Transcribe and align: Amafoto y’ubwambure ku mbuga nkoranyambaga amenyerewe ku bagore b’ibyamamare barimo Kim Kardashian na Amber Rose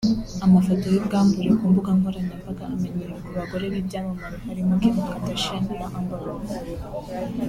Amafoto 0.45 0.85
y’ubwambure 0.93 1.49
ku 1.57 1.63
mbuga 1.71 1.89
nkoranyambaga 1.97 2.63
amenyerewe 2.73 3.19
ku 3.25 3.31
bagore 3.37 3.65
b’ibyamamare 3.73 4.35
barimo 4.45 4.73
Kim 4.81 4.95
Kardashian 5.07 5.63
na 5.79 5.85
Amber 5.97 6.19
Rose 6.25 6.55